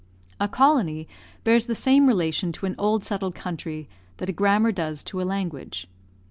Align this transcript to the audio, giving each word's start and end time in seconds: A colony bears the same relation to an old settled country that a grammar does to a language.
A 0.39 0.47
colony 0.47 1.07
bears 1.43 1.67
the 1.67 1.75
same 1.75 2.07
relation 2.07 2.51
to 2.53 2.65
an 2.65 2.73
old 2.79 3.03
settled 3.03 3.35
country 3.35 3.87
that 4.17 4.29
a 4.29 4.33
grammar 4.33 4.71
does 4.71 5.03
to 5.03 5.21
a 5.21 5.29
language. 5.29 5.85